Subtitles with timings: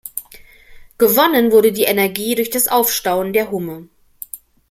[0.97, 3.87] Gewonnen wurde die Energie durch das Aufstauen der Humme.